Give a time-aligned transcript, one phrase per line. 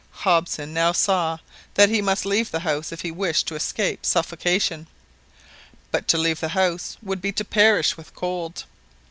[0.25, 1.37] Hobson now saw
[1.75, 4.87] that he must leave the house if he wished to escape suffocation,
[5.91, 8.65] but to leave the house would be to perish with cold.